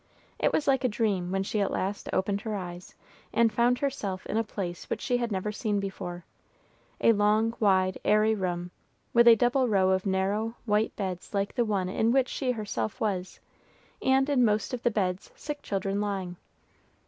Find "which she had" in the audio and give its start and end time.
4.89-5.31